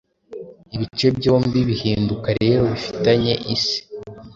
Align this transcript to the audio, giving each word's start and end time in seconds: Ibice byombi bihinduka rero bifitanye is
Ibice 0.75 1.07
byombi 1.17 1.59
bihinduka 1.69 2.27
rero 2.41 2.61
bifitanye 2.71 3.33
is 3.53 3.65